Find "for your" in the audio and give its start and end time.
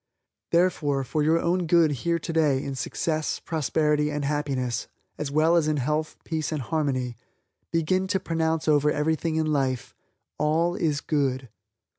1.03-1.37